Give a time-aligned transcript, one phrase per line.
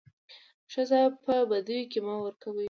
[0.71, 2.59] ښځي په بديو کي مه ورکوئ.